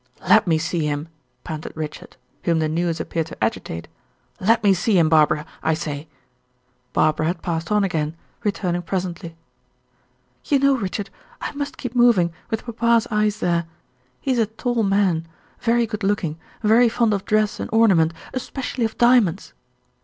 "Let 0.27 0.47
me 0.47 0.57
see 0.57 0.87
him," 0.87 1.09
panted 1.43 1.73
Richard, 1.75 2.17
whom 2.45 2.57
the 2.57 2.67
news 2.67 2.99
appeared 2.99 3.27
to 3.27 3.43
agitate; 3.43 3.87
"let 4.39 4.63
me 4.63 4.73
see 4.73 4.97
him, 4.97 5.09
Barbara, 5.09 5.45
I 5.61 5.75
say" 5.75 6.07
Barbara 6.91 7.27
had 7.27 7.43
passed 7.43 7.71
on 7.71 7.83
again, 7.83 8.15
returning 8.43 8.81
presently. 8.81 9.35
"You 10.45 10.57
know, 10.57 10.75
Richard, 10.75 11.11
I 11.39 11.51
must 11.51 11.77
keep 11.77 11.93
moving, 11.95 12.33
with 12.49 12.65
papa's 12.65 13.05
eyes 13.11 13.41
there. 13.41 13.67
He 14.19 14.31
is 14.31 14.39
a 14.39 14.47
tall 14.47 14.81
man, 14.81 15.27
very 15.59 15.85
good 15.85 16.03
looking, 16.03 16.39
very 16.63 16.89
fond 16.89 17.13
of 17.13 17.23
dress 17.23 17.59
and 17.59 17.69
ornament, 17.71 18.11
especially 18.33 18.85
of 18.85 18.97
diamonds." 18.97 19.53